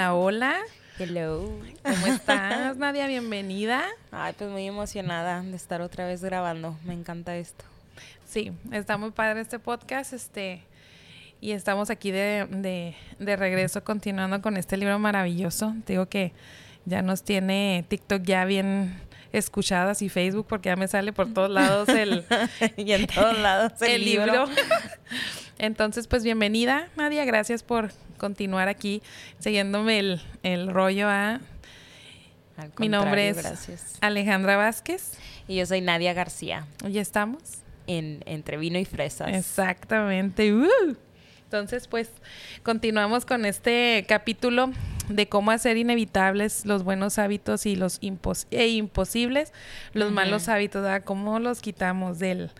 [0.00, 0.56] Hola, hola.
[0.98, 1.52] Hello.
[1.82, 3.06] ¿Cómo estás, Nadia?
[3.06, 3.84] Bienvenida.
[4.10, 6.74] Ay, pues muy emocionada de estar otra vez grabando.
[6.86, 7.66] Me encanta esto.
[8.26, 10.62] Sí, está muy padre este podcast, este,
[11.42, 15.74] y estamos aquí de, de, de regreso continuando con este libro maravilloso.
[15.84, 16.32] Te digo que
[16.86, 18.98] ya nos tiene TikTok ya bien
[19.34, 22.24] escuchadas y Facebook porque ya me sale por todos lados el
[22.78, 24.46] y en todos lados el, el libro.
[25.58, 27.26] Entonces, pues bienvenida, Nadia.
[27.26, 29.02] Gracias por continuar aquí
[29.40, 31.40] siguiéndome el, el rollo a...
[32.78, 33.96] Mi nombre es gracias.
[34.02, 35.14] Alejandra Vázquez.
[35.48, 36.66] Y yo soy Nadia García.
[36.84, 37.42] Hoy estamos.
[37.86, 39.30] En Entre Vino y Fresas.
[39.32, 40.52] Exactamente.
[40.52, 40.94] Uh.
[41.44, 42.10] Entonces, pues,
[42.62, 44.70] continuamos con este capítulo
[45.08, 49.52] de cómo hacer inevitables los buenos hábitos y los impos e imposibles
[49.92, 50.14] los uh -huh.
[50.14, 51.02] malos hábitos, ¿verdad?
[51.02, 52.50] ¿Cómo los quitamos del,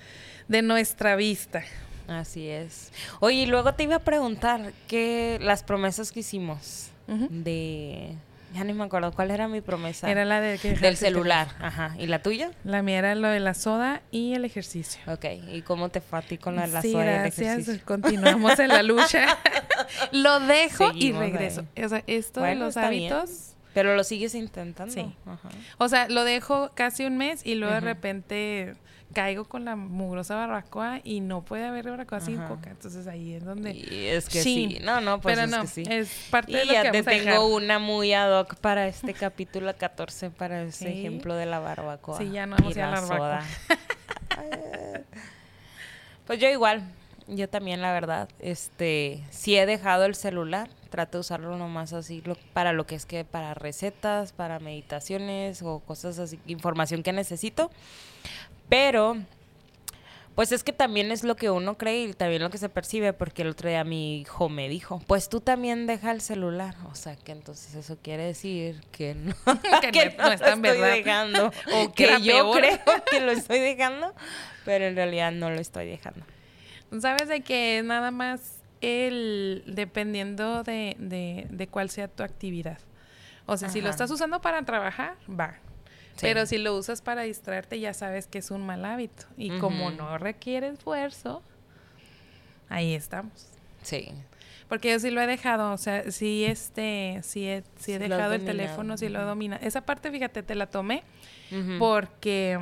[0.48, 1.62] de nuestra vista?
[2.10, 2.92] Así es.
[3.20, 7.28] Oye, y luego te iba a preguntar que las promesas que hicimos uh -huh.
[7.30, 8.16] de
[8.52, 10.10] ya ni me acuerdo cuál era mi promesa.
[10.10, 11.94] Era la de que del celular, ajá.
[11.98, 12.50] ¿Y la tuya?
[12.64, 15.00] La mía era lo de la soda y el ejercicio.
[15.06, 17.38] Ok, ¿y cómo te fue a ti con la, la sí, soda gracias.
[17.38, 17.82] y el ejercicio?
[17.86, 19.38] Continuamos en la lucha.
[20.12, 21.64] lo dejo Seguimos y regreso.
[21.76, 21.84] ahí.
[21.84, 23.30] O sea, esto Bueno, de los hábitos.
[23.30, 23.50] bien.
[23.72, 24.92] Pero lo sigues intentando.
[24.92, 25.14] Sí.
[25.26, 25.48] Ajá.
[25.78, 28.74] O sea, lo dejo casi un mes y luego de repente
[29.12, 32.70] caigo con la mugrosa barbacoa y no puede haber barbacoa sin coca.
[32.70, 33.72] Entonces ahí es donde...
[33.72, 34.78] Y es que sí.
[34.82, 35.82] No, no, pues Pero es no, que sí.
[35.88, 37.62] es parte de Y lo ya que te vamos a tengo dejar.
[37.62, 40.98] una muy ad hoc para este capítulo 14, para ese Sí.
[41.00, 42.18] ejemplo de la barbacoa.
[42.18, 43.16] Sí, ya no vamos y a la barbacoa.
[43.18, 43.44] soda.
[46.26, 46.82] pues yo igual,
[47.26, 52.22] yo también la verdad, este, sí he dejado el celular, trato de usarlo nomás así
[52.24, 57.12] lo- para lo que es que para recetas, para meditaciones o cosas así, información que
[57.12, 57.70] necesito,
[58.70, 59.16] pero
[60.34, 63.12] pues es que también es lo que uno cree y también lo que se percibe,
[63.12, 66.76] porque el otro día mi hijo me dijo, pues tú también deja el celular.
[66.90, 69.34] O sea, que entonces eso quiere decir que no,
[69.82, 70.94] Que que no- no está en lo estoy verdad.
[70.96, 71.52] dejando.
[71.74, 72.78] O Que yo creo
[73.10, 74.14] que lo estoy dejando,
[74.64, 76.24] pero en realidad no lo estoy dejando.
[77.00, 82.78] Sabes de que nada más el dependiendo de, de, de cuál sea tu actividad.
[83.44, 85.58] O sea, si lo estás usando para trabajar, va.
[86.20, 86.26] Sí.
[86.26, 89.24] Pero si lo usas para distraerte, ya sabes que es un mal hábito.
[89.38, 91.42] Y como no requiere esfuerzo,
[92.68, 93.48] ahí estamos.
[93.82, 94.12] Sí.
[94.68, 98.06] Porque yo sí lo he dejado, o sea, sí este, sí he, sí he Sí
[98.06, 99.64] lo dejado el teléfono, sí lo he dominado.
[99.66, 101.02] Esa parte, fíjate, te la tomé
[101.50, 101.78] Ujú.
[101.78, 102.58] porque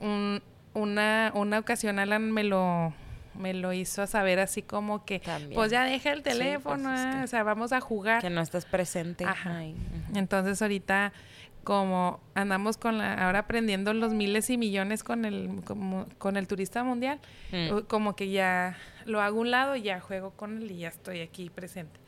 [0.00, 0.42] un-
[0.74, 2.92] una, una ocasión Alan me lo
[3.34, 5.54] me lo hizo saber así como que También.
[5.54, 8.20] pues ya deja el pues, teléfono, ah, o sea, vamos a jugar.
[8.20, 9.24] Que no estás presente.
[9.24, 9.58] Ajá.
[9.58, 9.76] Ay.
[10.16, 11.12] Entonces ahorita
[11.68, 16.48] como andamos con la ahora aprendiendo los miles y millones con el como- con el
[16.48, 17.20] turista mundial,
[17.52, 17.80] Mm.
[17.88, 20.88] como que ya lo hago a un lado y ya juego con él y ya
[20.88, 22.00] estoy aquí presente.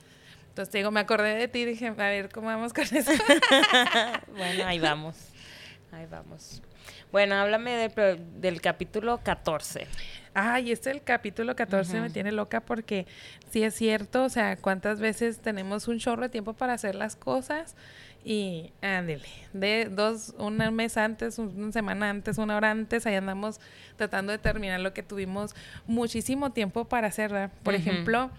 [0.48, 3.10] Entonces te digo, me acordé de ti y dije, a ver, ¿cómo vamos con eso?
[4.34, 5.16] bueno, ahí vamos.
[5.92, 6.62] Ahí vamos.
[7.12, 7.90] Bueno, háblame
[8.36, 9.86] del capítulo 14.
[10.34, 13.06] Ay, este el capítulo 14 me tiene loca porque
[13.50, 17.16] sí es cierto, o sea, cuántas veces tenemos un chorro de tiempo para hacer las
[17.16, 17.74] cosas
[18.24, 23.60] y ándele, de dos, un mes antes, una semana antes, una hora antes, ahí andamos
[23.96, 25.54] tratando de terminar lo que tuvimos
[25.86, 27.50] muchísimo tiempo para hacer.
[27.62, 28.30] Por ejemplo,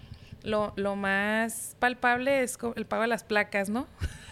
[0.44, 3.88] lo, lo más palpable es el pago de las placas, ¿no?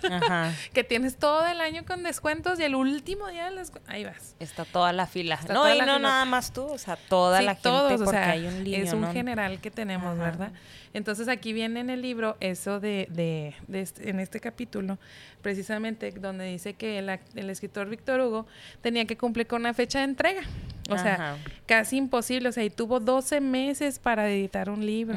[0.09, 0.53] Ajá.
[0.73, 4.35] que tienes todo el año con descuentos y el último día de descu- ahí vas.
[4.39, 5.35] Está toda la fila.
[5.35, 8.05] Está no, y no nada más tú, o sea, toda Sí, la gente todos, o
[8.05, 9.11] porque sea, hay un lío, es un ¿no?
[9.11, 10.23] general que tenemos, Ajá.
[10.23, 10.51] ¿verdad?
[10.93, 14.97] Entonces aquí viene en el libro eso de, de, de este- en este capítulo,
[15.41, 18.47] precisamente donde dice que el, el escritor Víctor Hugo
[18.81, 20.41] tenía que cumplir con una fecha de entrega.
[20.89, 22.49] O sea, casi imposible.
[22.49, 25.15] O sea, y tuvo 12 meses para editar un libro.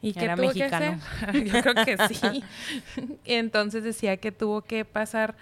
[0.00, 1.00] ¿Y qué Era tuvo mexicano.
[1.00, 1.44] que hacer?
[1.52, 2.44] Yo creo que sí.
[3.24, 5.34] Entonces decía que tuvo que pasar,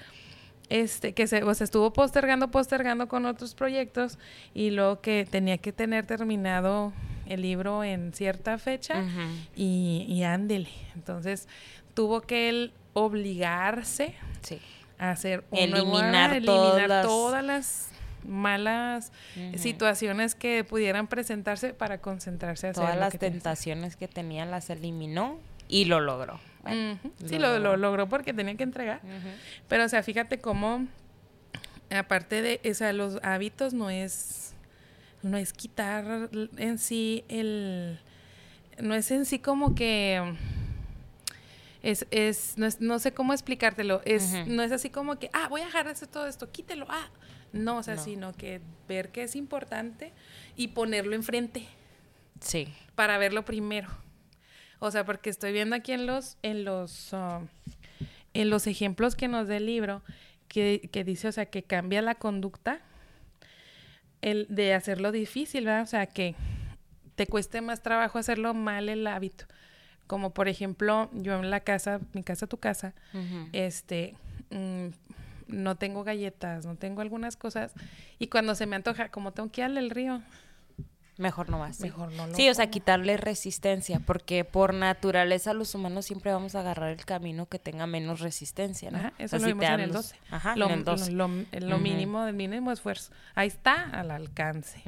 [0.70, 4.18] este, que se, o sea, estuvo postergando, postergando con otros proyectos
[4.54, 6.94] y luego que tenía que tener terminado
[7.26, 9.02] el libro en cierta fecha
[9.56, 10.68] y, y ándele.
[10.94, 11.48] Entonces
[11.94, 14.58] tuvo que él obligarse Sí.
[14.98, 17.88] a hacer un Eliminar todas eliminar las- todas las
[18.26, 19.12] malas
[19.56, 23.42] situaciones que pudieran presentarse para concentrarse a hacer Todas lo las que tenía que hacer.
[23.52, 25.38] tentaciones que tenía las eliminó
[25.68, 26.40] y lo logró.
[26.62, 26.98] Bueno.
[27.26, 28.08] Sí, lo lo, lo logró.
[28.08, 29.00] porque tenía que entregar.
[29.68, 30.86] Pero, o sea, fíjate cómo,
[31.94, 34.53] aparte de, o sea, los hábitos no es,
[35.24, 36.28] no es quitar
[36.58, 37.98] en sí el,
[38.78, 40.34] no es en sí como que,
[41.82, 45.48] es, es, no, es- no sé cómo explicártelo, es, no es así como que, ah,
[45.48, 47.08] voy a dejar de hacer todo esto, quítelo, ah,
[47.52, 48.02] no, o sea, No.
[48.04, 50.12] sino que ver que es importante
[50.56, 51.66] y ponerlo enfrente
[52.40, 52.68] Sí.
[52.94, 53.88] para verlo primero.
[54.80, 57.40] O sea, porque estoy viendo aquí en los, en los, ah,
[58.34, 60.02] en los ejemplos que nos da el libro,
[60.48, 62.80] que, que dice, o sea, que cambia la conducta
[64.24, 65.82] el de hacerlo difícil, ¿verdad?
[65.82, 66.34] O sea, que
[67.14, 69.44] te cueste más trabajo hacerlo mal el hábito.
[70.06, 72.94] Como por ejemplo, yo en la casa, mi casa, tu casa,
[73.52, 74.16] este,
[74.50, 74.88] mm,
[75.48, 77.72] no tengo galletas, no tengo algunas cosas.
[78.18, 80.22] Y cuando se me antoja, como tengo que ir al río,
[81.16, 81.78] Mejor no más.
[81.80, 86.54] Mejor no lo Sí, o sea, quitarle resistencia, porque por naturaleza los humanos siempre vamos
[86.56, 88.98] a agarrar el camino que tenga menos resistencia, ¿no?
[88.98, 90.16] Ajá, O eso sea, lo si vimos en el los- 12.
[90.30, 91.12] Ajá, lo, en el 12.
[91.12, 91.78] lo- lo Ujú.
[91.78, 93.12] mínimo mínimo esfuerzo.
[93.36, 94.82] Ahí está, al alcance.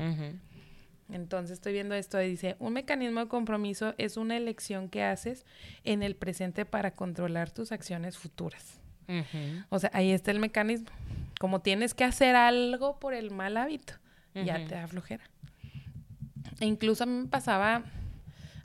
[1.09, 5.47] Entonces estoy viendo esto y dice, un mecanismo de compromiso es una elección que haces
[5.85, 8.81] en el presente para controlar tus acciones futuras.
[9.69, 10.89] O sea, ahí está el mecanismo.
[11.39, 13.93] Como tienes que hacer algo por el mal hábito,
[14.35, 15.23] ya te da flojera.
[16.61, 17.83] E incluso a mí me pasaba,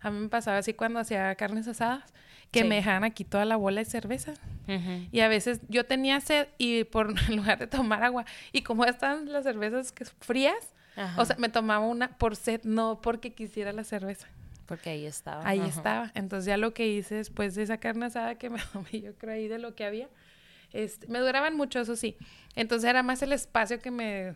[0.02, 2.04] a mí me pasaba así cuando hacía carnes asadas,
[2.52, 2.68] que Sí.
[2.68, 4.34] me dejaban aquí toda la bola de cerveza.
[4.68, 5.08] Ujú.
[5.12, 8.86] Y a veces yo tenía sed y por en lugar de tomar agua, y como
[8.86, 11.22] están las cervezas que frías, Ajá.
[11.22, 14.28] o sea, me tomaba una por sed, no porque quisiera la cerveza.
[14.68, 15.46] porque ahí estaba.
[15.48, 15.68] Ahí Ajá.
[15.70, 16.12] estaba.
[16.16, 19.34] Entonces ya lo que hice después de esa carne asada que me tomé, yo creo
[19.34, 20.08] ahí de lo que había,
[20.74, 22.16] este, me duraban mucho, eso sí.
[22.56, 24.34] Entonces era más el espacio que me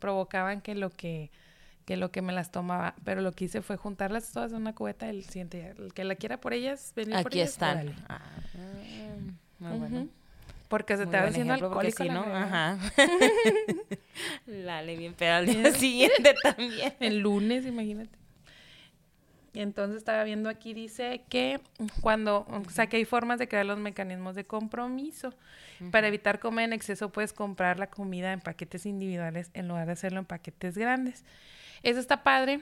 [0.00, 1.30] provocaban que lo que
[1.88, 4.74] que lo que me las tomaba, pero lo que hice fue juntarlas todas en una
[4.74, 5.70] cubeta el siguiente día.
[5.70, 7.94] El que la quiera por ellas, venir por Aquí ellas, están.
[8.10, 8.20] Ah,
[9.58, 10.08] muy bueno.
[10.68, 12.04] Porque se Muy te va haciendo alcohólico.
[12.04, 12.78] la no, ajá.
[14.46, 16.92] Lale bien peda al día siguiente también.
[17.00, 18.17] El lunes, imagínate.
[19.54, 21.60] Entonces estaba viendo aquí, dice que
[22.00, 25.34] cuando, o sea, que hay formas de crear los mecanismos de compromiso.
[25.92, 29.92] Para evitar comer en exceso, puedes comprar la comida en paquetes individuales en lugar de
[29.92, 31.24] hacerlo en paquetes grandes.
[31.84, 32.60] Eso está padre.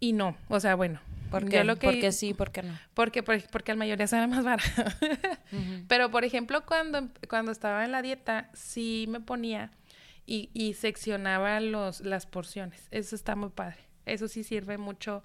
[0.00, 1.00] Y no, o sea, bueno.
[1.30, 1.64] ¿Por qué?
[1.64, 2.78] lo que- Porque sí, ¿por qué no?
[2.94, 4.62] Porque, por- porque al mayoría sale más barato.
[5.88, 9.72] Pero, por ejemplo, cuando, cuando estaba en la dieta, sí me ponía
[10.26, 12.86] y, y seccionaba los, las porciones.
[12.92, 13.78] Eso está muy padre.
[14.06, 15.22] Eso sí sirve mucho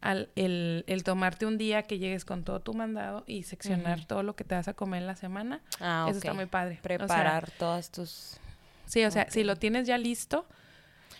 [0.00, 4.22] al, el, el tomarte un día que llegues con todo tu mandado y seccionar todo
[4.22, 5.60] lo que te vas a comer en la semana.
[5.80, 6.74] Ah, Eso está muy padre.
[6.74, 8.38] O sea, Preparar todas tus...
[8.86, 10.46] sí, o sea, si lo tienes ya listo,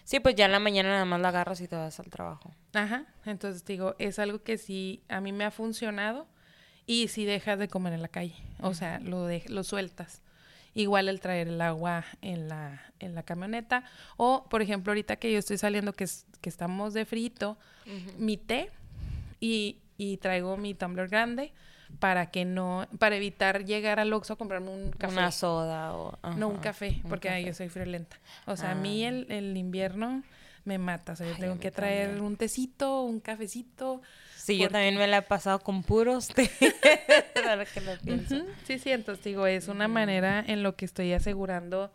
[0.09, 2.51] Sí, pues ya en la mañana nada más la agarras y te vas al trabajo.
[2.73, 6.27] Ajá, entonces digo, es algo que sí a mí me ha funcionado
[6.87, 10.23] y si dejas de comer en la calle, o sea, lo, de, lo sueltas.
[10.81, 13.83] Igual el traer el agua en la, en la camioneta
[14.17, 17.59] o, por ejemplo, ahorita que yo estoy saliendo, que, es- que estamos de frito,
[18.17, 18.71] mi té
[19.41, 21.53] y, y traigo mi tumbler grande
[21.99, 25.15] para que no, para evitar llegar al Oxxo a comprarme un café.
[25.15, 26.17] Una soda o...
[26.37, 27.45] No, un café, un porque café.
[27.45, 28.19] yo soy friolenta.
[28.47, 29.09] O sea, a mí Ah.
[29.09, 30.23] el, el invierno
[30.65, 31.15] me mata.
[31.15, 32.27] O sea, yo Ay, tengo que traer también.
[32.27, 34.03] un tecito, un cafecito.
[34.49, 36.51] Sí, yo también me la he pasado con puros té.
[37.49, 38.37] Ahora que lo pienso.
[38.37, 41.91] Ujú, Sí, sí, entonces digo, es una manera en lo que estoy asegurando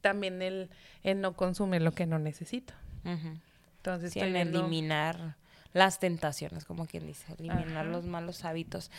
[0.00, 0.70] también el,
[1.02, 2.72] el no consumir lo que no necesito.
[3.04, 5.36] Entonces Sí, estoy en viendo- eliminar
[5.72, 8.90] las tentaciones, como quien dice, eliminar los malos hábitos.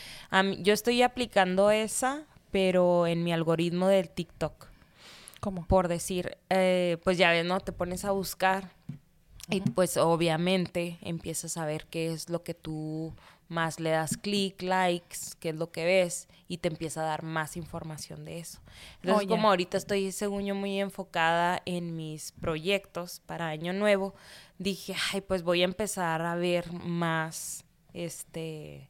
[0.60, 4.68] Yo estoy aplicando esa, pero en mi algoritmo del TikTok.
[5.40, 5.66] ¿Cómo?
[5.66, 7.60] Por decir, eh, pues ya ves, ¿no?
[7.60, 8.72] Te pones a buscar
[9.50, 13.14] y pues obviamente empiezas a ver qué es lo que tú
[13.48, 17.24] más le das clic, likes, qué es lo que ves y te empieza a dar
[17.24, 18.60] más información de eso.
[19.02, 24.14] Entonces, Oh, como ahorita estoy, según yo, muy enfocada en mis proyectos para Año Nuevo,
[24.60, 28.88] dije, ay, pues voy a empezar a ver más, este,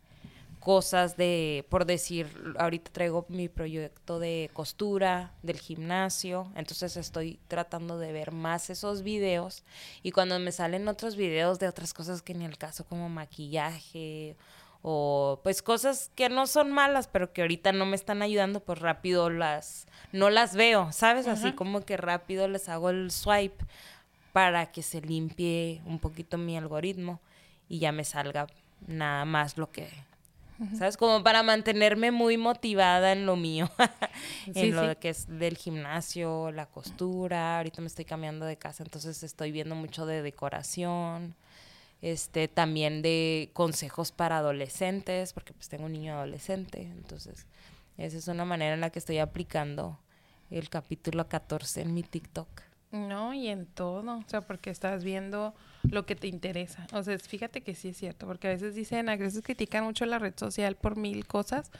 [0.60, 7.98] cosas de, por decir, ahorita traigo mi proyecto de costura, del gimnasio, entonces estoy tratando
[7.98, 9.63] de ver más esos videos
[10.04, 14.36] y cuando me salen otros videos de otras cosas que ni el caso como maquillaje
[14.82, 18.80] o pues cosas que no son malas pero que ahorita no me están ayudando pues
[18.80, 23.66] rápido las no las veo sabes así como que rápido les hago el swipe
[24.32, 27.20] para que se limpie un poquito mi algoritmo
[27.68, 28.48] y ya me salga
[28.88, 29.89] nada más lo que
[30.78, 30.98] ¿Sabes?
[30.98, 33.70] Como para mantenerme muy motivada en lo mío.
[34.48, 34.96] en Sí, lo sí.
[34.98, 37.58] que es del gimnasio, la costura.
[37.58, 41.36] Ahorita me estoy cambiando de casa, entonces estoy viendo mucho de decoración.
[42.01, 46.82] Este, también de consejos para adolescentes, porque pues tengo un niño adolescente.
[46.84, 47.46] Entonces,
[47.98, 50.00] esa es una manera en la que estoy aplicando
[50.50, 52.48] el capítulo 14 en mi TikTok.
[52.92, 55.54] No, y en todo, o sea, porque estás viendo
[55.90, 56.88] lo que te interesa.
[56.94, 60.06] O sea, fíjate que sí es cierto, porque a veces dicen, a veces critican mucho
[60.06, 61.72] la red social por mil cosas,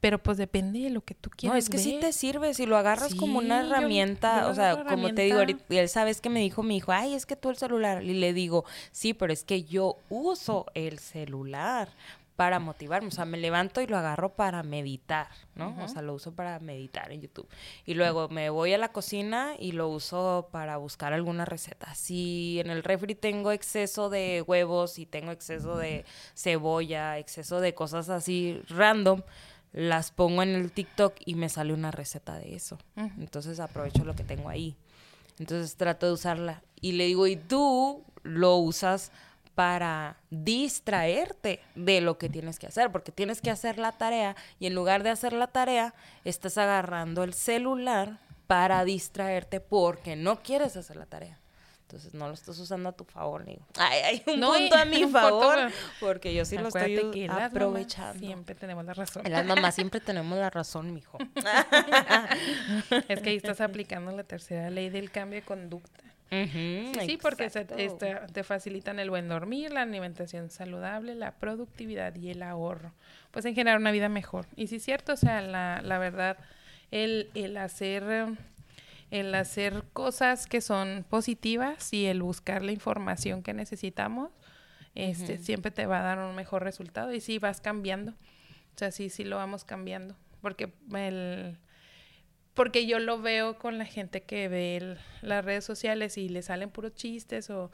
[0.00, 2.66] pero pues depende de lo que tú quieras No, es que sí te sirve, si
[2.66, 6.20] lo agarras como una yo- herramienta, yo o sea, como te digo, ahorita, él sabes
[6.20, 9.14] que me dijo mi hijo, ay, es que tú el celular, y le digo, sí,
[9.14, 11.88] pero es que yo uso el celular
[12.36, 13.08] para motivarme.
[13.08, 15.76] O sea, me levanto y lo agarro para meditar, ¿no?
[15.82, 17.48] O sea, lo uso para meditar en YouTube.
[17.86, 21.94] Y luego me voy a la cocina y lo uso para buscar alguna receta.
[21.94, 27.74] Si en el refri tengo exceso de huevos y tengo exceso de cebolla, exceso de
[27.74, 29.22] cosas así random,
[29.72, 32.78] las pongo en el TikTok y me sale una receta de eso.
[32.96, 34.76] Entonces aprovecho lo que tengo ahí.
[35.38, 36.62] Entonces trato de usarla.
[36.80, 39.10] Y le digo, ¿y tú lo usas
[39.54, 44.66] para distraerte de lo que tienes que hacer, porque tienes que hacer la tarea y
[44.66, 45.94] en lugar de hacer la tarea,
[46.24, 51.40] estás agarrando el celular para distraerte porque no quieres hacer la tarea.
[51.82, 53.64] Entonces no lo estás usando a tu favor, digo.
[53.78, 55.70] Ay, hay un punto a mi favor,
[56.00, 58.18] porque yo sí lo estoy aprovechando.
[58.18, 59.22] Siempre tenemos la razón.
[59.28, 61.18] Las mamás siempre tenemos la razón, mijo.
[63.08, 68.44] es que ahí estás aplicando la tercera ley del cambio de conducta sí, porque te
[68.44, 72.92] facilitan el buen dormir, la alimentación saludable, la productividad y el ahorro.
[73.30, 74.46] Pues en generar una vida mejor.
[74.56, 76.38] Y sí es cierto, o sea, la, la verdad,
[76.90, 78.36] el, el hacer
[79.10, 84.30] el hacer cosas que son positivas y el buscar la información que necesitamos,
[84.96, 87.12] este, siempre te va a dar un mejor resultado.
[87.12, 88.10] Y sí, vas cambiando.
[88.10, 90.16] O sea, sí, sí lo vamos cambiando.
[90.40, 91.58] Porque el,
[92.54, 96.70] porque yo lo veo con la gente que ve las redes sociales y le salen
[96.70, 97.70] puros chistes o,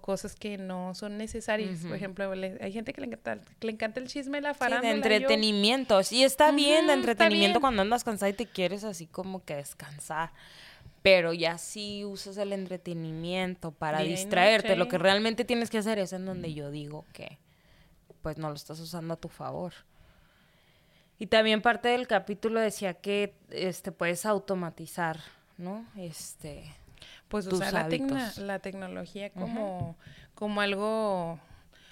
[0.00, 1.80] cosas que no son necesarias.
[1.80, 4.88] Por ejemplo, hay gente que le encanta, le encanta el chisme, la farándula.
[4.88, 6.04] de entretenimiento.
[6.04, 10.30] Sí, está bien de entretenimiento cuando andas cansada y te quieres así como que descansar.
[11.02, 14.76] Pero ya sí usas el entretenimiento para distraerte.
[14.76, 17.40] Lo que realmente tienes que hacer es en donde yo digo que
[18.22, 19.72] pues no lo estás usando a tu favor.
[21.20, 25.20] Y también parte del capítulo decía que este puedes automatizar,
[25.58, 25.84] ¿no?
[25.94, 26.64] Este
[27.28, 29.96] pues usar la, la, tecnología como,
[30.34, 31.38] como algo,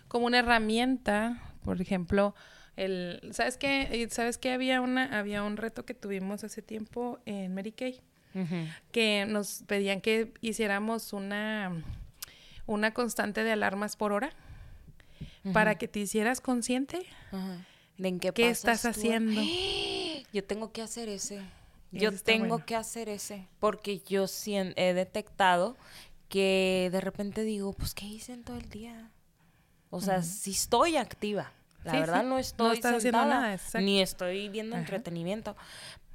[0.08, 2.35] como una herramienta, por ejemplo,
[2.76, 4.08] el, ¿sabes qué?
[4.11, 4.50] ¿Sabes qué?
[4.52, 8.00] Había una, había un reto que tuvimos hace tiempo en Mary Kay,
[8.92, 11.85] que nos pedían que hiciéramos una,
[12.66, 14.30] una constante de alarmas por hora
[15.52, 17.04] para que te hicieras consciente
[17.98, 19.40] en qué, estás haciendo?
[20.32, 21.40] Yo tengo que hacer ese.
[21.90, 23.46] Yo tengo que hacer ese.
[23.60, 25.76] Porque yo sí he detectado
[26.28, 29.10] que de repente digo, pues, ¿qué hice en todo el día?
[29.90, 31.52] O sea, si estoy activa.
[31.84, 35.56] La verdad no estoy sentada, nada, ni estoy viendo entretenimiento.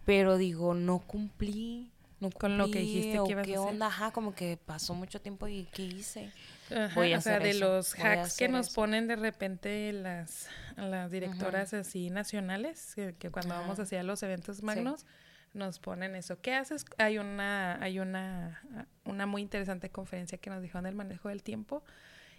[0.05, 1.89] Pero digo, no cumplí.
[2.19, 5.19] No Con lo que dijiste que ibas qué a onda, ajá, como que pasó mucho
[5.19, 6.31] tiempo y ¿qué hice?
[6.72, 12.96] O sea, de los hacks que nos ponen de repente las, las directoras así nacionales,
[12.96, 15.05] que, cuando vamos hacia los eventos magnos,
[15.53, 16.41] nos ponen eso.
[16.41, 16.86] ¿Qué haces?
[16.98, 18.62] Hay una, hay una,
[19.05, 21.84] una muy interesante conferencia que nos dijo en el manejo del tiempo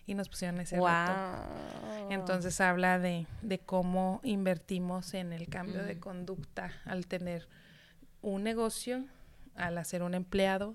[0.06, 2.10] y nos pusieron ese reto.
[2.10, 7.48] Entonces habla de, de cómo invertimos en el cambio de conducta al tener
[8.20, 9.04] un negocio,
[9.54, 10.74] al hacer un empleado,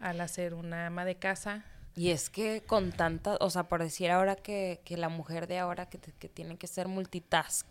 [0.00, 1.64] al hacer una ama de casa,
[1.98, 5.58] y es que con tanta, o sea, por decir ahora que, que la mujer de
[5.58, 7.66] ahora que, que tiene que ser multitask,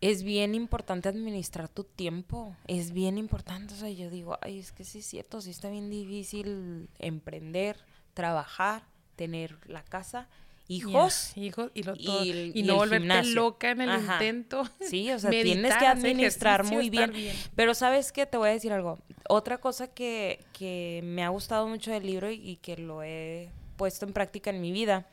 [0.00, 4.70] es bien importante administrar tu tiempo, es bien importante, o sea, yo digo, ay, es
[4.70, 7.76] que sí es cierto, sí está bien difícil emprender,
[8.14, 8.84] trabajar,
[9.16, 10.28] tener la casa
[10.70, 14.62] hijos, hijos y, lo todo, y, no volverte loca en el intento.
[14.80, 17.12] Sí, o sea, tienes que administrar muy bien.
[17.56, 18.98] Pero sabes qué, te voy a decir algo.
[19.28, 24.06] Otra cosa que, que me ha gustado mucho del libro y, que lo he puesto
[24.06, 25.08] en práctica en mi vida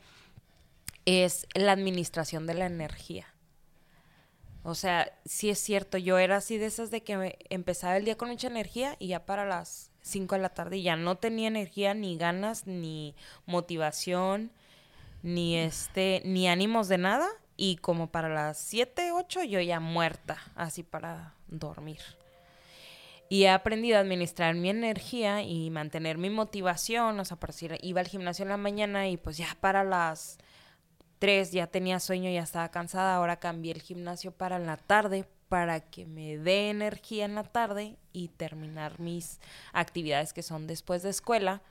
[1.04, 3.26] es la administración de la energía.
[4.62, 8.16] O sea, sí es cierto, yo era así de esas de que empezaba el día
[8.16, 11.94] con mucha energía y ya para las 5 de la tarde ya no tenía energía,
[11.94, 13.14] ni ganas, ni
[13.46, 14.52] motivación,
[15.22, 17.28] ni este, ni ánimos de nada.
[17.56, 22.00] Y como para las 7, 8 yo ya muerta, así para dormir.
[23.28, 27.18] Y he aprendido a administrar mi energía y mantener mi motivación.
[27.20, 30.38] O sea, por decir, iba al gimnasio en la mañana y pues ya para las
[31.18, 33.16] 3 ya tenía sueño, ya estaba cansada.
[33.16, 37.96] Ahora cambié el gimnasio para la tarde para que me dé energía en la tarde
[38.12, 39.40] y terminar mis
[39.72, 41.62] actividades que son después de escuela.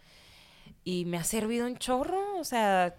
[0.83, 2.95] Y me ha servido un chorro, o sea,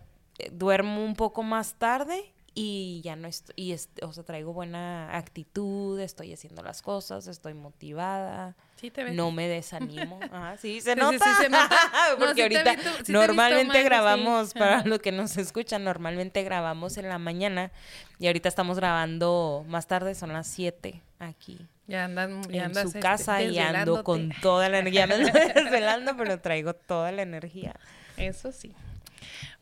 [0.52, 6.00] duermo un poco más tarde y ya no estoy, y o sea, traigo buena actitud,
[6.00, 8.56] estoy haciendo las cosas, estoy motivada.
[8.80, 10.18] Sí, te No me desanimo.
[10.32, 11.36] Ajá, sí, se nota.
[11.40, 11.70] se nota.
[12.18, 12.74] Porque ahorita
[13.06, 17.70] normalmente grabamos, para los que nos escuchan, normalmente grabamos en la mañana
[18.18, 21.60] y ahorita estamos grabando más tarde, son las 7 aquí.
[21.86, 25.06] Ya andan, ya en su este, casa y ando con toda la energía.
[25.06, 27.76] Me estoy desvelando, pero traigo toda la energía.
[28.16, 28.74] Eso sí.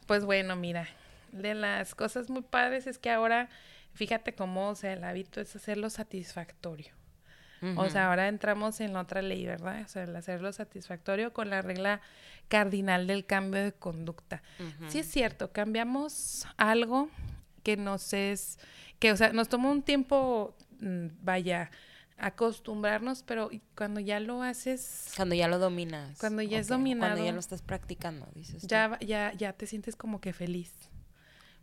[0.07, 0.89] Pues bueno, mira,
[1.33, 3.49] de las cosas muy padres es que ahora
[3.95, 6.93] fíjate cómo, o sea, el hábito es hacerlo satisfactorio.
[7.77, 9.83] O sea, ahora entramos en la otra ley, ¿verdad?
[9.85, 12.01] O sea, el hacerlo satisfactorio con la regla
[12.49, 14.43] cardinal del cambio de conducta.
[14.89, 17.09] Sí es cierto, cambiamos algo
[17.65, 18.61] que nos es,
[19.01, 21.71] que, o sea, nos tomó un tiempo, mm, vaya,
[22.19, 25.13] acostumbrarnos, pero cuando ya lo haces...
[25.17, 26.19] Cuando ya lo dominas.
[26.19, 27.13] Cuando ya es dominado.
[27.13, 28.67] Cuando ya lo estás practicando, dices.
[28.67, 30.73] Ya, ya, ya te sientes como que feliz.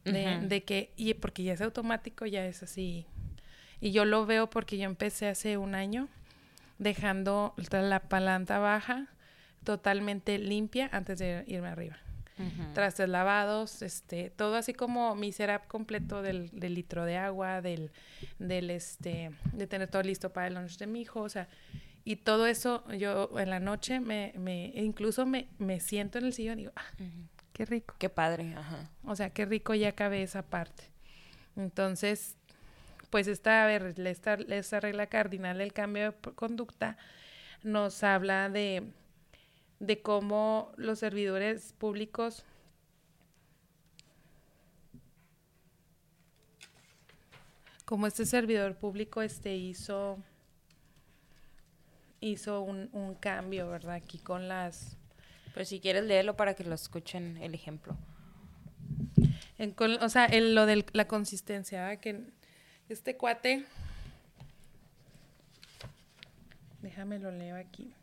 [0.06, 3.06] De, de, que, y porque ya es automático, ya es así.
[3.80, 6.10] Y yo lo veo porque yo empecé hace un año
[6.78, 9.08] dejando la palanca baja
[9.64, 11.98] totalmente limpia antes de irme arriba.
[12.74, 17.92] Trastes lavados, este, todo así como mi setup completo del, del, litro de agua, del,
[18.40, 21.48] del, este, de tener todo listo para el lunch de mi hijo, o sea,
[22.06, 26.34] y todo eso yo en la noche me, me incluso me, me siento en el
[26.34, 26.92] sillón y digo, ah,
[27.54, 27.96] qué rico.
[27.98, 28.90] Qué padre, ajá.
[29.06, 30.84] O sea, qué rico ya acabé esa parte.
[31.56, 32.36] Entonces,
[33.10, 36.98] pues esta, a ver, esta, esta regla cardinal del cambio de conducta
[37.64, 38.84] nos habla de
[39.86, 42.46] de cómo los servidores públicos
[47.84, 50.18] como este servidor público este hizo
[52.22, 53.96] hizo un, un cambio, ¿verdad?
[53.96, 54.96] Aquí con las...
[55.54, 57.98] Pues si quieres leerlo para que lo escuchen el ejemplo.
[59.58, 62.24] En, o sea, en lo de la consistencia, que
[62.88, 63.66] este cuate...
[66.82, 67.94] Déjame lo leo aquí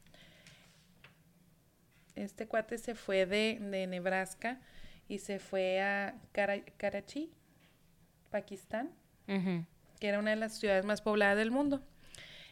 [2.20, 3.58] este cuate se fue de,
[3.88, 4.60] Nebraska
[5.08, 7.30] y se fue a Karachi,
[8.30, 8.90] Pakistán,
[9.26, 11.82] que era una de las ciudades más pobladas del mundo.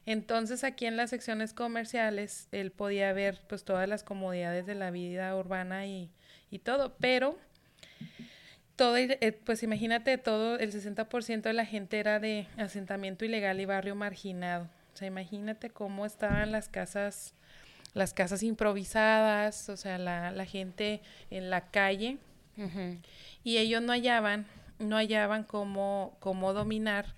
[0.06, 4.90] Entonces aquí en las secciones comerciales él podía ver pues todas las comodidades de la
[4.90, 6.10] vida urbana y,
[6.50, 7.38] y todo, pero
[8.78, 13.66] todo, eh, pues imagínate todo, el 60% de la gente era de asentamiento ilegal y
[13.66, 14.70] barrio marginado.
[14.94, 17.34] O sea, imagínate cómo estaban las casas
[17.98, 22.18] las casas improvisadas, o sea, la, la gente en la calle.
[23.44, 24.46] Y ellos no hallaban,
[24.78, 27.14] no hallaban cómo, cómo dominar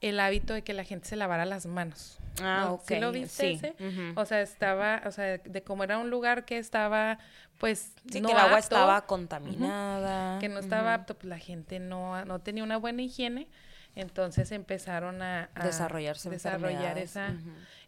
[0.00, 2.18] el hábito de que la gente se lavara las manos.
[2.42, 2.84] Ah, ok.
[2.86, 3.74] ¿Sí lo viste ese?
[4.16, 7.18] O sea, estaba, o sea, de cómo era un lugar que estaba,
[7.58, 10.38] pues, sí, que el agua estaba contaminada.
[10.40, 13.48] Que no estaba apto, pues la gente no, no tenía una buena higiene.
[13.94, 17.34] Entonces empezaron a, desarrollarse desarrollar esa,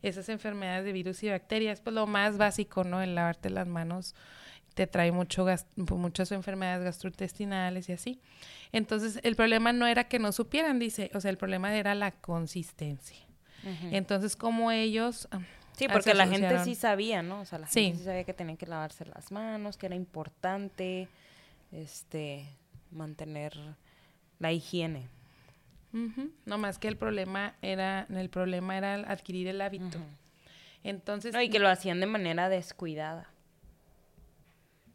[0.03, 1.81] esas enfermedades de virus y bacterias.
[1.81, 3.01] Pues lo más básico, ¿no?
[3.01, 4.14] El lavarte las manos
[4.75, 8.21] te trae mucho muchas enfermedades gastrointestinales y así.
[8.73, 12.11] Entonces, el problema no era que no supieran, dice, o sea, el problema era la
[12.11, 13.19] consistencia.
[13.93, 15.27] Entonces, como ellos...
[15.31, 15.40] Ah,
[15.73, 17.40] sí, porque la gente sí sabía, ¿no?
[17.40, 18.05] O sea, la gente sí.
[18.05, 21.09] sabía que tenían que lavarse las manos, que era importante
[21.73, 22.47] este
[22.90, 23.57] mantener
[24.38, 25.09] la higiene.
[26.44, 29.98] No más que el problema era, el problema era adquirir el hábito.
[30.83, 31.33] Entonces.
[31.33, 33.30] No, y que lo hacían de manera descuidada.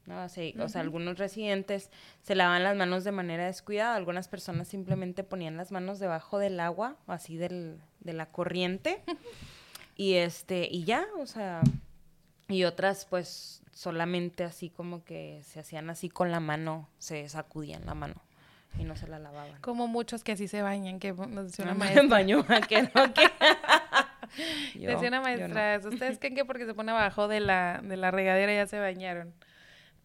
[0.05, 1.91] No, sí, o sea, algunos residentes
[2.23, 6.59] se lavan las manos de manera descuidada, algunas personas simplemente ponían las manos debajo del
[6.59, 9.03] agua, o así del, de la corriente,
[9.95, 11.62] y este, y ya, o sea,
[12.47, 17.85] y otras pues solamente así como que se hacían así con la mano, se sacudían
[17.85, 18.15] la mano
[18.77, 19.60] y no se la lavaban.
[19.62, 22.08] Como muchos que así se bañan, que nos decía una maestra.
[22.08, 23.29] baño, que no, que...
[24.88, 28.53] decía una maestra, ¿ustedes creen que porque se pone abajo de la, de la regadera
[28.53, 29.34] ya se bañaron?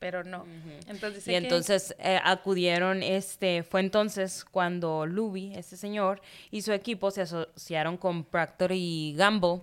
[0.01, 0.45] Pero no.
[0.87, 7.11] Entonces, y entonces eh, acudieron, este, fue entonces cuando Luby, este señor, y su equipo
[7.11, 9.63] se asociaron con Procter y Gamble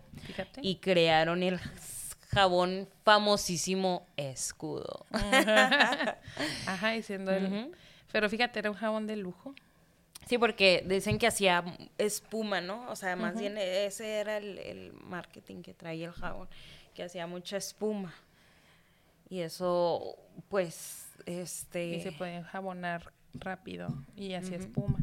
[0.62, 1.60] y crearon el
[2.30, 5.06] jabón famosísimo escudo.
[6.66, 7.72] Ajá, y siendo el
[8.12, 9.54] pero fíjate, era un jabón de lujo.
[10.28, 11.64] Sí, porque dicen que hacía
[11.98, 12.90] espuma, ¿no?
[12.90, 16.48] O sea, más bien ese era el, marketing que traía el jabón,
[16.94, 18.14] que hacía mucha espuma.
[19.30, 20.16] Y eso,
[20.50, 21.86] pues, este...
[21.86, 25.00] Y se puede jabonar rápido y hacía espuma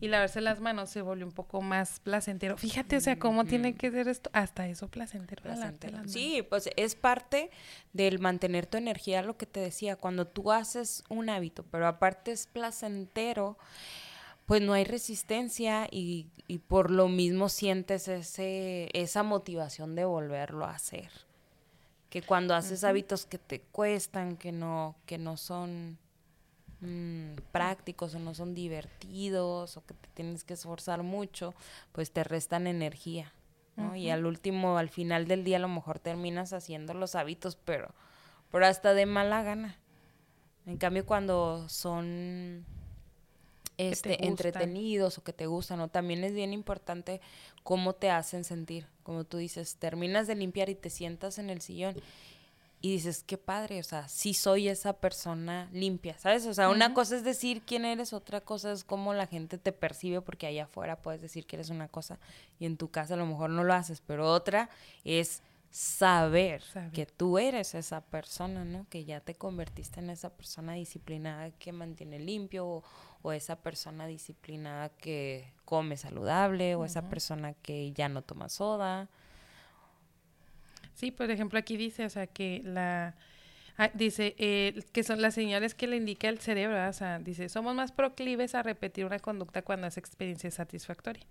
[0.00, 2.56] y lavarse las manos se volvió un poco más placentero.
[2.56, 5.42] Fíjate, o sea, cómo tiene que ser esto, hasta eso placentero.
[5.42, 6.06] placentero.
[6.06, 7.50] Sí, pues es parte
[7.92, 12.30] del mantener tu energía, lo que te decía, cuando tú haces un hábito, pero aparte
[12.30, 13.58] es placentero,
[14.46, 20.64] pues no hay resistencia y, y por lo mismo sientes ese, esa motivación de volverlo
[20.64, 21.10] a hacer.
[22.08, 25.98] Que cuando haces hábitos que te cuestan, que no, que no son
[26.80, 31.52] Mm, prácticos o no son divertidos o que te tienes que esforzar mucho,
[31.90, 33.32] pues te restan energía.
[33.74, 33.96] ¿no?
[33.96, 37.94] Y al último, al final del día, a lo mejor terminas haciendo los hábitos, pero,
[38.50, 39.76] pero hasta de mala gana.
[40.66, 42.64] En cambio, cuando son
[43.76, 47.20] este, entretenidos o que te gustan, o también es bien importante
[47.62, 48.86] cómo te hacen sentir.
[49.02, 51.94] Como tú dices, terminas de limpiar y te sientas en el sillón
[52.80, 56.46] y dices, qué padre, o sea, sí soy esa persona limpia, ¿sabes?
[56.46, 59.72] O sea, una cosa es decir quién eres, otra cosa es cómo la gente te
[59.72, 62.18] percibe, porque allá afuera puedes decir que eres una cosa
[62.60, 64.70] y en tu casa a lo mejor no lo haces, pero otra
[65.04, 66.62] es saber,
[66.92, 68.86] que tú eres esa persona, ¿no?
[68.88, 72.82] Que ya te convertiste en esa persona disciplinada que mantiene limpio
[73.22, 79.10] o, esa persona disciplinada que come saludable o esa persona que ya no toma soda.
[80.98, 83.14] Sí, por ejemplo, aquí dice, o sea, que la
[83.80, 87.48] Ah, dice eh, que son las señales que le indica el cerebro, o sea, dice,
[87.48, 91.22] somos más proclives a repetir una conducta cuando es experiencia satisfactoria.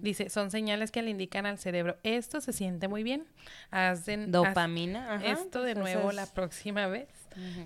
[0.00, 3.26] Dice, son señales que le indican al cerebro, esto se siente muy bien,
[3.70, 7.10] hacen dopamina, esto de nuevo la próxima vez.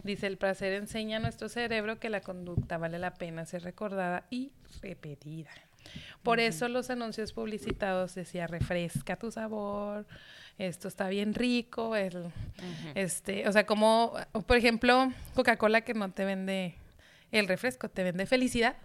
[0.03, 4.25] Dice, el placer enseña a nuestro cerebro que la conducta vale la pena ser recordada
[4.31, 4.51] y
[4.83, 5.51] repetida.
[6.25, 10.07] Por eso los anuncios publicitados decía refresca tu sabor,
[10.59, 12.33] esto está bien rico, el,
[12.95, 14.15] este, o sea, como,
[14.47, 16.75] por ejemplo, Coca-Cola que no te vende
[17.33, 18.77] el refresco, te vende felicidad.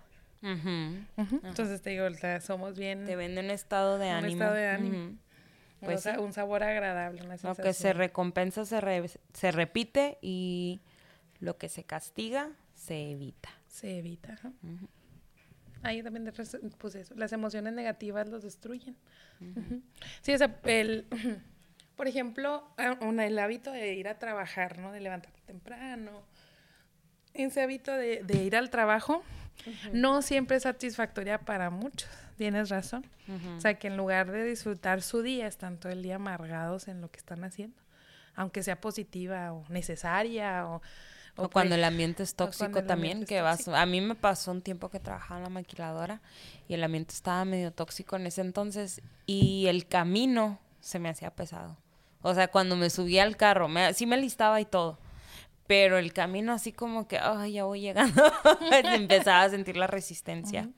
[0.41, 2.05] Entonces te digo,
[2.41, 3.05] somos bien...
[3.05, 4.27] Te vende un estado de ánimo.
[4.27, 5.17] Un estado de ánimo.
[5.81, 10.81] Pues un sabor agradable, Lo que se recompensa se, se repite y
[11.39, 13.49] lo que se castiga se evita.
[13.67, 14.37] Se evita.
[15.81, 16.31] Ahí también
[16.77, 18.97] pues eso, las emociones negativas los destruyen.
[20.21, 21.05] Sí, o sea, el,
[21.99, 24.93] por ejemplo, el hábito de ir a trabajar, ¿no?
[24.93, 26.23] De levantarte temprano.
[27.33, 29.21] Ese hábito de, ir al trabajo
[29.91, 32.09] no siempre es satisfactoria para muchos.
[32.37, 33.05] Tienes razón.
[33.57, 37.01] O sea, que en lugar de disfrutar su día, están todo el día amargados en
[37.01, 37.75] lo que están haciendo.
[38.33, 40.81] Aunque sea positiva o necesaria o
[41.35, 44.89] o, cuando el ambiente es tóxico también, que vas, a mí me pasó un tiempo
[44.89, 46.21] que trabajaba en la maquiladora
[46.69, 51.29] y el ambiente estaba medio tóxico en ese entonces y el camino se me hacía
[51.31, 51.77] pesado.
[52.21, 54.99] O sea, cuando me subía al carro, me, sí me listaba y todo,
[55.67, 58.23] pero el camino así como que, ay, ya voy llegando,
[58.71, 60.69] empezaba a sentir la resistencia.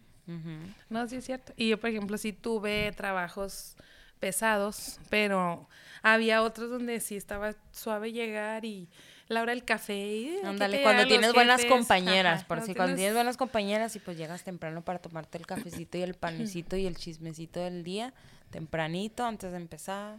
[0.89, 1.51] No, sí es cierto.
[1.57, 3.75] Y yo, por ejemplo, sí tuve trabajos
[4.19, 5.67] pesados, pero
[6.03, 8.87] había otros donde sí estaba suave llegar y
[9.27, 9.95] la hora del café.
[9.95, 14.43] Y, Ándale, cuando tienes buenas compañeras, por si cuando tienes buenas compañeras y pues llegas
[14.43, 18.13] temprano para tomarte el cafecito y el panecito y el chismecito del día,
[18.51, 20.17] tempranito, antes de empezar.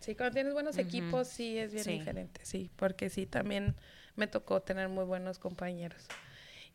[0.00, 3.74] Sí, cuando tienes buenos equipos sí es bien diferente, sí, porque sí, también
[4.14, 6.06] me tocó tener muy buenos compañeros.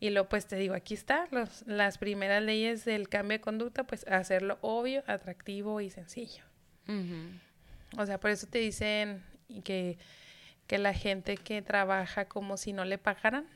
[0.00, 3.84] Y luego, pues te digo, aquí está, los, las primeras leyes del cambio de conducta,
[3.84, 6.44] pues hacerlo obvio, atractivo y sencillo.
[7.96, 9.22] O sea, por eso te dicen
[9.64, 9.96] que
[10.66, 13.46] que la gente que trabaja como si no le pagaran,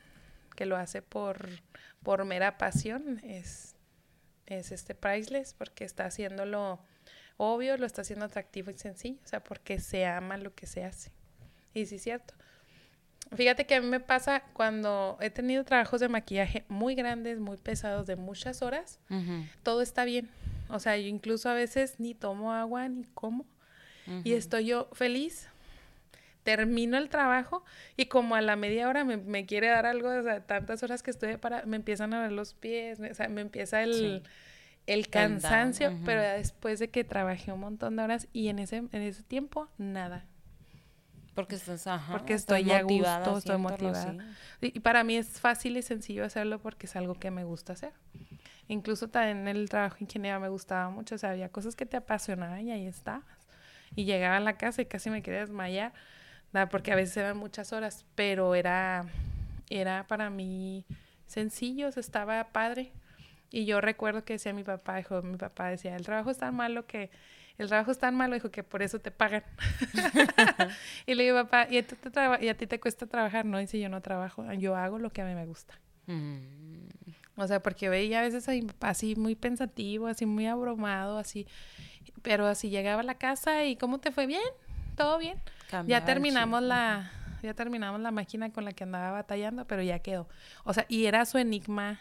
[0.55, 1.49] que lo hace por,
[2.03, 3.75] por mera pasión, es,
[4.45, 6.79] es este priceless, porque está haciéndolo
[7.37, 10.83] obvio, lo está haciendo atractivo y sencillo, o sea, porque se ama lo que se
[10.83, 11.11] hace.
[11.73, 12.33] Y sí es cierto.
[13.35, 17.57] Fíjate que a mí me pasa cuando he tenido trabajos de maquillaje muy grandes, muy
[17.57, 18.99] pesados, de muchas horas,
[19.63, 20.29] todo está bien.
[20.69, 23.45] O sea, yo incluso a veces ni tomo agua ni como.
[24.23, 25.49] Y estoy yo feliz
[26.47, 27.65] termino el trabajo
[27.97, 31.11] y como a la media hora me, quiere dar algo, o sea, tantas horas que
[31.11, 34.23] estoy para, me empiezan a ver los pies, o sea, me empieza el,
[34.87, 39.01] el cansancio, pero después de que trabajé un montón de horas y en ese, en
[39.01, 40.25] ese tiempo, nada.
[41.35, 44.15] Porque estás, porque estoy ya gusto, estoy motivada.
[44.61, 47.93] Y para mí es fácil y sencillo hacerlo porque es algo que me gusta hacer.
[48.67, 51.95] Incluso también en el trabajo ingeniero me gustaba mucho, o sea, había cosas que te
[51.95, 53.23] apasionaban y ahí estabas.
[53.95, 55.93] Y llegaba a la casa y casi me quería desmayar
[56.65, 59.05] porque a veces eran muchas horas, pero era,
[59.69, 60.85] era para mí
[61.27, 62.91] sencillo, estaba padre.
[63.49, 66.55] Y yo recuerdo que decía mi papá, dijo, mi papá decía, el trabajo es tan
[66.55, 67.09] malo que,
[67.57, 69.43] el trabajo es tan malo, dijo, que por eso te pagan.
[71.05, 73.45] y le digo, papá, ¿y a, ti te ¿y a ti te cuesta trabajar?
[73.45, 75.79] No, dice, yo no trabajo, yo hago lo que a mí me gusta.
[76.07, 76.87] Mm.
[77.35, 81.17] O sea, porque veía a veces a mi papá así muy pensativo, así muy abrumado,
[81.17, 81.47] así,
[82.21, 84.25] pero así llegaba a la casa y ¿cómo te fue?
[84.25, 84.41] Bien,
[84.95, 85.39] todo bien
[85.85, 87.11] ya terminamos la
[87.43, 90.27] ya terminamos la máquina con la que andaba batallando, pero ya quedó.
[90.63, 91.99] O sea, y era su enigma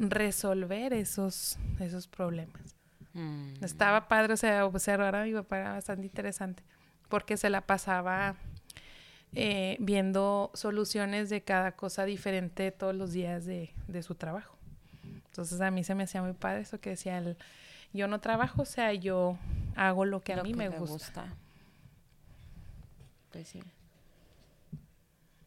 [0.00, 2.74] resolver esos esos problemas.
[3.12, 3.62] Mm.
[3.62, 6.62] Estaba padre, o sea, observar a mi papá era bastante interesante,
[7.08, 8.36] porque se la pasaba
[9.34, 14.56] eh, viendo soluciones de cada cosa diferente todos los días de, de, su trabajo.
[15.26, 17.36] Entonces a mí se me hacía muy padre eso que decía el,
[17.92, 19.36] yo no trabajo, o sea, yo
[19.76, 21.34] hago lo que a mí me gusta.
[23.32, 23.62] Pues sí.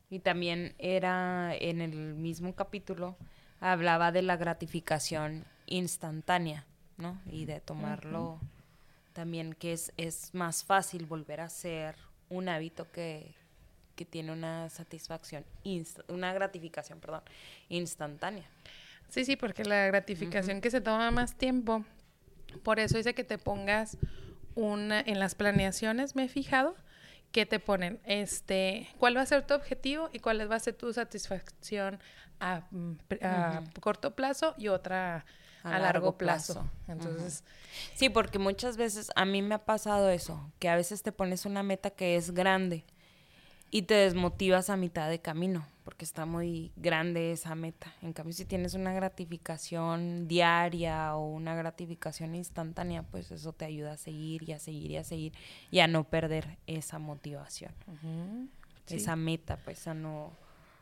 [0.10, 3.18] Y también era en el mismo capítulo,
[3.64, 6.66] hablaba de la gratificación instantánea,
[6.98, 7.20] ¿no?
[7.26, 8.40] Y de tomarlo
[9.14, 11.96] también que es, es más fácil volver a ser
[12.30, 13.34] un hábito que,
[13.96, 15.46] que tiene una satisfacción,
[16.10, 17.22] una gratificación, perdón,
[17.70, 18.46] instantánea.
[19.08, 21.86] Sí, sí, porque la gratificación que se toma más tiempo,
[22.64, 23.98] por eso dice que te pongas
[24.56, 26.76] una, en las planeaciones, me he fijado,
[27.34, 30.76] que te ponen, este, cuál va a ser tu objetivo y cuál va a ser
[30.76, 32.00] tu satisfacción
[32.40, 32.98] a, mm,
[33.82, 35.26] corto plazo y otra
[35.64, 36.70] a, largo, plazo.
[36.88, 37.44] Entonces,
[37.96, 41.46] sí, porque muchas veces a mí me ha pasado eso, que a veces te pones
[41.46, 42.86] una meta que es grande
[43.72, 47.94] y te desmotivas a mitad de camino, porque está muy grande esa meta.
[48.02, 53.94] En cambio, si tienes una gratificación diaria o una gratificación instantánea, pues eso te ayuda
[53.94, 55.34] a seguir y a seguir y a seguir
[55.72, 57.74] y a no perder esa motivación.
[58.90, 60.34] Esa meta, pues a no,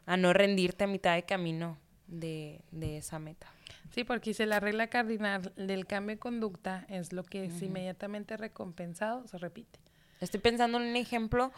[0.05, 3.47] a no rendirte a mitad de camino de, de esa meta.
[3.91, 8.37] Sí, porque si la regla cardinal del cambio de conducta es lo que es inmediatamente
[8.37, 9.79] recompensado, se repite.
[10.21, 11.51] Estoy pensando en un ejemplo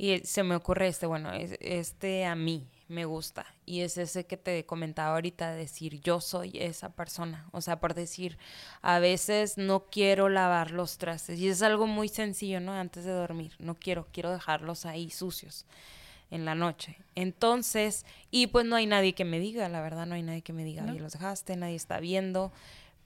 [0.00, 4.38] y se me ocurre este, bueno, este a mí me gusta y es ese que
[4.38, 8.38] te comentaba ahorita, decir yo soy esa persona, o sea, por decir,
[8.80, 12.72] a veces no quiero lavar los trastes y es algo muy sencillo, ¿no?
[12.72, 15.66] Antes de dormir, no quiero, quiero dejarlos ahí sucios
[16.30, 16.96] en la noche.
[17.14, 20.54] Entonces, y pues no hay nadie que me diga, la verdad no hay nadie que
[20.54, 20.94] me diga, ¿No?
[20.94, 22.52] los dejaste, nadie está viendo.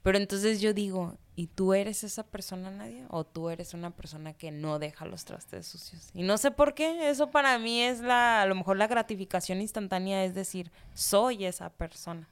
[0.04, 3.06] Pero entonces yo digo, ¿y tú eres esa persona, Nadia?
[3.08, 6.10] ¿O tú eres una persona que no deja los trastes sucios?
[6.12, 9.62] Y no sé por qué, eso para mí es la, a lo mejor la gratificación
[9.62, 12.28] instantánea, es decir, soy esa persona.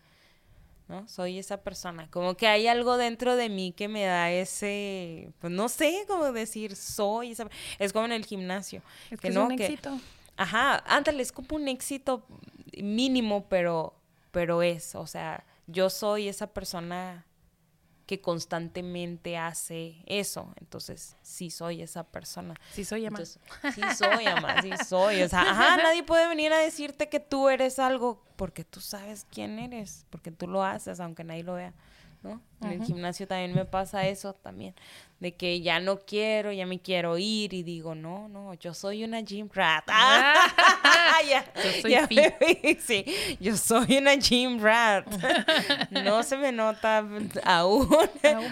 [0.86, 1.08] ¿no?
[1.08, 2.10] Soy esa persona.
[2.10, 6.30] Como que hay algo dentro de mí que me da ese, pues no sé cómo
[6.30, 7.48] decir, soy esa.
[7.78, 8.82] Es como en el gimnasio.
[9.10, 9.98] Es que, no, un éxito.
[10.36, 12.26] Ajá, ándale, es como un éxito
[12.76, 13.94] mínimo, pero,
[14.30, 17.24] pero es, o sea, yo soy esa persona
[18.12, 20.52] que constantemente hace eso.
[20.60, 22.54] Entonces, sí soy esa persona.
[22.70, 23.18] Sí soy ama.
[23.24, 25.22] sí soy ama, sí soy.
[25.22, 29.26] O sea, ajá, nadie puede venir a decirte que tú eres algo porque tú sabes
[29.30, 31.72] quién eres, porque tú lo haces, aunque nadie lo vea.
[32.22, 32.40] ¿No?
[32.60, 34.74] En el gimnasio también me pasa eso también,
[35.18, 39.02] de que ya no quiero, ya me quiero ir y digo, no, no, yo soy
[39.02, 39.84] una gym rat.
[39.88, 40.34] Ah,
[41.62, 41.96] yo soy
[42.80, 43.04] sí,
[43.40, 45.06] yo soy una gym rat.
[45.90, 47.04] no se me nota
[47.44, 47.88] aún,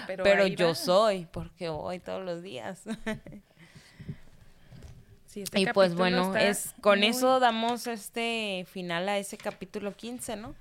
[0.07, 2.83] pero, yo soy, porque voy todos los días.
[5.33, 10.57] Este y pues bueno, es con eso damos este final a ese capítulo 15, ¿no?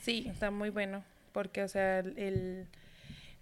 [0.00, 2.68] Sí, está muy bueno porque, o sea, el,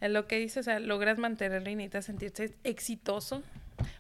[0.01, 3.43] lo que dice, o sea, logras mantener y necesitas sentirse exitoso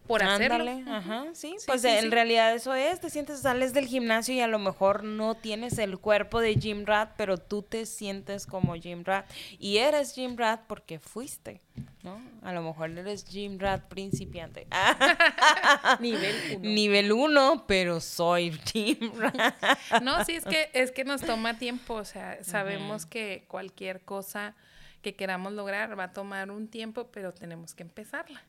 [0.07, 0.81] por hacerlo.
[0.89, 4.59] Ajá, sí, pues en realidad eso es, te sientes, sales del gimnasio y a lo
[4.59, 9.31] mejor no tienes el cuerpo de Jim Rat, pero tú te sientes como Jim Rat
[9.59, 11.61] y eres Jim Rat porque fuiste,
[12.03, 12.21] ¿no?
[12.43, 14.67] A lo mejor eres Jim Rat principiante.
[16.01, 16.69] Nivel uno.
[16.69, 19.55] Nivel uno, pero soy Jim Rat.
[20.03, 24.55] no, sí, es que, es que nos toma tiempo, o sea, sabemos que cualquier cosa
[25.03, 28.43] que queramos lograr va a tomar un tiempo, pero tenemos que empezarla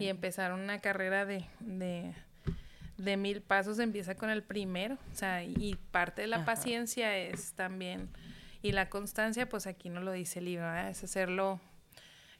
[0.00, 4.98] y empezar una carrera de, de, mil pasos empieza con el primero.
[5.12, 8.08] O sea, y parte de la paciencia es también,
[8.60, 11.60] y la constancia, pues aquí no lo dice el libro, es hacerlo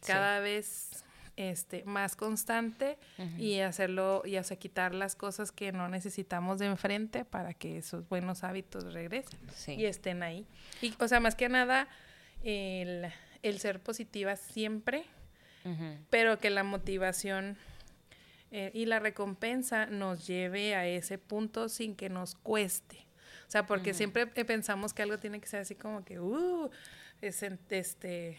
[0.06, 1.04] cada vez
[1.37, 2.98] este, más constante
[3.37, 8.08] y hacerlo, y hacer quitar las cosas que no necesitamos de enfrente para que esos
[8.08, 10.46] buenos hábitos regresen y estén ahí.
[10.82, 11.88] Y, o sea, más que nada,
[12.42, 13.06] el,
[13.42, 15.04] el ser positiva siempre
[16.11, 17.56] pero que la motivación
[18.50, 23.06] eh, y la recompensa nos lleve a ese punto sin que nos cueste.
[23.46, 26.70] O sea, porque siempre pensamos que algo tiene que ser así como que, uh,
[27.22, 28.37] es este,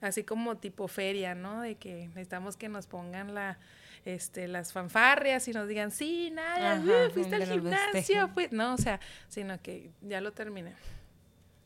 [0.00, 1.62] así como tipo feria, ¿no?
[1.62, 3.58] De que necesitamos que nos pongan la,
[4.04, 9.00] este, las fanfarrias y nos digan, sí, nada, uh, fuiste al gimnasio, no, o sea,
[9.28, 10.74] sino que ya lo terminé.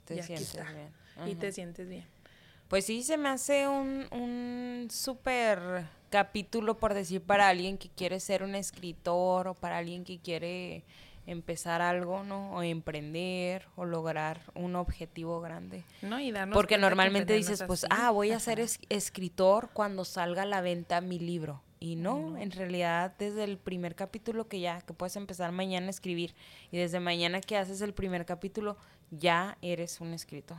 [0.05, 1.31] Te sientes bien.
[1.31, 2.07] Y te sientes bien.
[2.69, 8.19] Pues sí, se me hace un, un súper capítulo, por decir, para alguien que quiere
[8.19, 10.85] ser un escritor o para alguien que quiere
[11.27, 12.53] empezar algo, ¿no?
[12.55, 15.85] O emprender o lograr un objetivo grande.
[16.03, 20.47] No, y darnos Porque normalmente dices, pues, ah, voy a ser escritor cuando salga a
[20.47, 21.63] la venta mi libro.
[21.79, 25.91] Y no, en realidad desde el primer capítulo que ya, que puedes empezar mañana a
[25.91, 26.33] escribir
[26.71, 28.77] y desde mañana que haces el primer capítulo,
[29.11, 30.59] ya eres un escritor.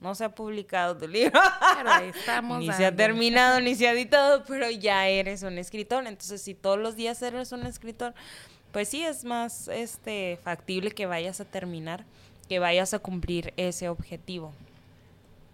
[0.00, 1.38] No se ha publicado tu libro.
[2.58, 6.06] ni se ha terminado, ni se ha editado, pero ya eres un escritor.
[6.06, 8.14] Entonces, si todos los días eres un escritor,
[8.72, 12.04] pues sí es más este factible que vayas a terminar
[12.48, 14.52] que vayas a cumplir ese objetivo,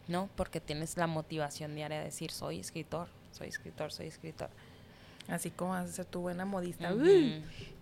[0.08, 0.30] ¿no?
[0.34, 4.48] Porque tienes la motivación diaria de decir, soy escritor, soy escritor, soy escritor.
[5.28, 6.94] Así como vas a ser tu buena modista.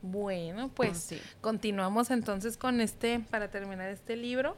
[0.02, 1.20] Bueno, pues Sí.
[1.40, 4.56] continuamos entonces con este, para terminar este libro,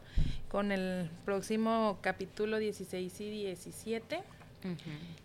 [0.51, 4.23] con el próximo capítulo 16 y 17.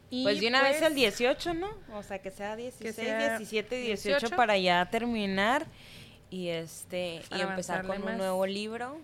[0.09, 1.69] Y pues de una vez pues, el 18, ¿no?
[1.93, 4.35] O sea, que sea 16, sea 17, 18, 18.
[4.35, 5.65] para ya terminar
[6.29, 8.17] y este y empezar con un más.
[8.17, 8.99] nuevo libro.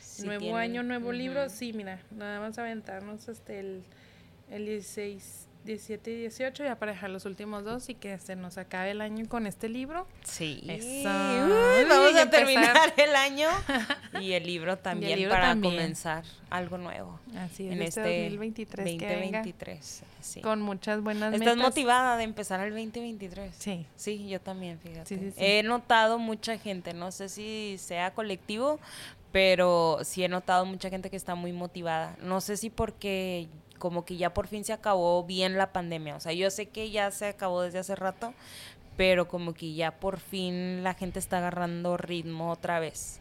[0.00, 1.46] Si nuevo tienen- año, nuevo libro.
[1.46, 1.50] Ujú.
[1.50, 3.82] Sí, mira, nada más aventarnos hasta el,
[4.50, 8.58] el 16, 17 y 18 ya para dejar los últimos dos y que se nos
[8.58, 10.06] acabe el año con este libro.
[10.24, 10.62] Sí.
[10.68, 11.08] Eso.
[11.08, 13.48] Uy, vamos a terminar el año
[14.20, 15.74] y el libro también libro para también.
[15.74, 17.20] comenzar algo nuevo.
[17.36, 20.02] Así es, en este, este 2023 que venga 2023.
[20.20, 20.40] Sí.
[20.40, 21.68] con muchas buenas ¿Estás metas.
[21.70, 23.54] motivada de empezar el 2023?
[23.56, 23.86] Sí.
[23.96, 25.06] Sí, yo también, fíjate.
[25.06, 25.36] Sí, sí, sí.
[25.38, 28.78] He notado mucha gente, no sé si sea colectivo,
[29.32, 32.16] pero sí he notado mucha gente que está muy motivada.
[32.20, 33.48] No sé si porque
[33.82, 36.14] como que ya por fin se acabó bien la pandemia.
[36.14, 38.32] O sea, yo sé que ya se acabó desde hace rato,
[38.96, 43.18] pero como que ya por fin la gente está agarrando ritmo otra vez.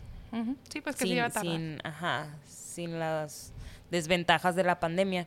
[0.70, 1.52] Sí, pues que sí sin, va a tardar.
[1.52, 3.54] sin, ajá, sin las
[3.90, 5.26] desventajas de la pandemia.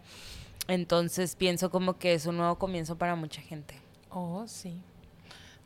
[0.68, 3.74] Entonces pienso como que es un nuevo comienzo para mucha gente.
[4.10, 4.80] Oh, sí.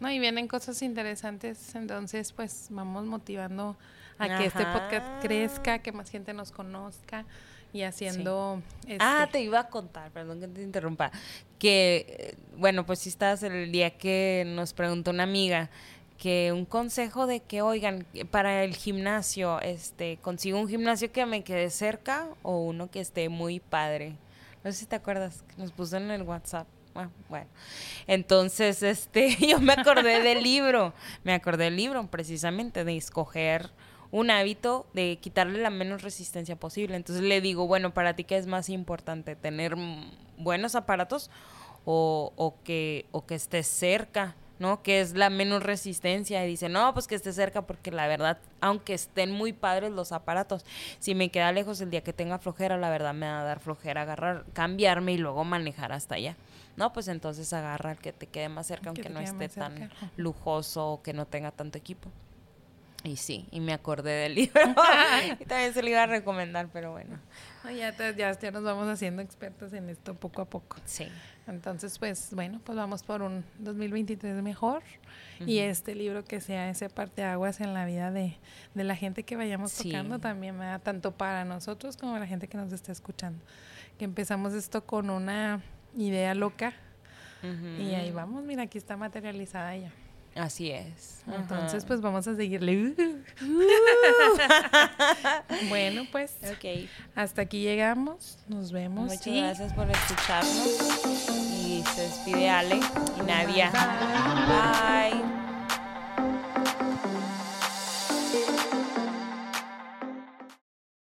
[0.01, 3.77] No, y vienen cosas interesantes, entonces pues vamos motivando
[4.17, 7.27] a que este podcast crezca, que más gente nos conozca
[7.73, 8.63] y haciendo...
[8.99, 11.11] Ah, este, te iba a contar, perdón que te interrumpa,
[11.59, 15.71] que, eh, bueno, pues sí estás el día que nos preguntó una amiga
[16.19, 21.45] que un consejo de que, oigan, para el gimnasio, este, consigo un gimnasio que me
[21.45, 24.17] quede cerca o uno que esté muy padre.
[24.65, 26.67] No sé si te acuerdas, que nos puso en el WhatsApp.
[26.97, 27.47] Ah, bueno,
[28.09, 33.71] entonces, este, yo me acordé del libro, me acordé del libro precisamente de escoger
[34.11, 36.97] un hábito de quitarle la menos resistencia posible.
[36.97, 39.77] Entonces le digo, bueno, para ti qué es más importante, tener
[40.39, 41.31] buenos aparatos
[41.85, 44.83] o, o que o que estés cerca, ¿no?
[44.83, 46.45] Que es la menos resistencia.
[46.45, 50.13] Y dice, no, pues que esté cerca porque la verdad, aunque estén muy padres los
[50.13, 50.65] aparatos,
[50.99, 53.61] si me queda lejos el día que tenga flojera, la verdad me va a dar
[53.61, 56.37] flojera agarrar, cambiarme y luego manejar hasta allá.
[56.77, 59.91] No, pues entonces agarra el que te quede más cerca, Que aunque no esté tan
[60.17, 62.09] lujoso o que no tenga tanto equipo.
[63.05, 64.61] Y sí, y me acordé del libro.
[65.41, 67.19] y también se lo iba a recomendar, pero bueno.
[67.65, 70.77] no, ya, te- ya, ya nos vamos haciendo expertos en esto poco a poco.
[70.85, 71.09] Sí.
[71.47, 74.83] Entonces, pues bueno, pues vamos por un 2023 mejor
[75.41, 78.37] y este libro que sea ese parteaguas en la vida de,
[78.75, 79.91] de la gente que vayamos Sí.
[79.91, 80.83] tocando también, ¿verdad?
[80.83, 83.43] tanto para nosotros como la gente que nos está escuchando.
[83.97, 85.63] Que empezamos esto con una
[85.97, 86.73] idea loca
[87.79, 89.93] y ahí vamos, mira, aquí está materializada ya.
[90.35, 91.23] Así es.
[91.27, 91.87] Entonces, Ajá.
[91.89, 92.95] pues vamos a seguirle.
[95.69, 96.89] bueno, pues Ok.
[97.15, 98.39] hasta aquí llegamos.
[98.49, 99.11] Nos vemos.
[99.11, 101.27] Muchas y gracias por escucharnos.
[101.67, 103.71] Y se despide Ale y Nadia.
[104.49, 105.38] Bye.